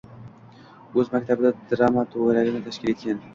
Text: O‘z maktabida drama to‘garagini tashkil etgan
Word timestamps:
O‘z 1.01 1.11
maktabida 1.15 1.51
drama 1.75 2.07
to‘garagini 2.15 2.65
tashkil 2.71 2.95
etgan 2.95 3.23